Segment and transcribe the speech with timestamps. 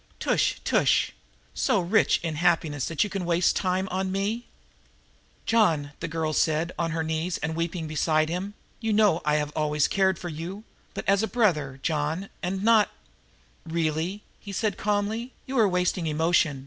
[0.19, 1.11] Tush, tush!
[1.53, 4.47] So rich in happiness that you can waste time on me?"
[5.45, 6.35] "John," said the girl
[6.79, 10.29] on her knees and weeping beside him, "you know that I have always cared for
[10.29, 10.63] you,
[10.95, 12.89] but as a brother, John, and not"
[13.63, 16.59] "Really," he said calmly, "you are wasting emotion.